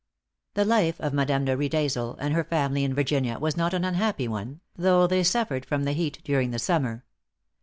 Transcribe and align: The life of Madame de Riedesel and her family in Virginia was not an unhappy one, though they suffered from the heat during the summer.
The 0.55 0.65
life 0.65 0.99
of 0.99 1.13
Madame 1.13 1.45
de 1.45 1.55
Riedesel 1.55 2.15
and 2.17 2.33
her 2.33 2.43
family 2.43 2.83
in 2.83 2.95
Virginia 2.95 3.37
was 3.37 3.55
not 3.55 3.75
an 3.75 3.85
unhappy 3.85 4.27
one, 4.27 4.61
though 4.75 5.05
they 5.05 5.21
suffered 5.21 5.63
from 5.63 5.83
the 5.83 5.93
heat 5.93 6.21
during 6.23 6.49
the 6.49 6.57
summer. 6.57 7.05